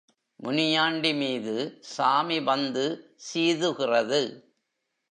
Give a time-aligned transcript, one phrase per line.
[0.39, 1.55] முனியாண்டிமீது
[1.91, 2.85] சாமி வந்து
[3.17, 4.21] சீது கிறது.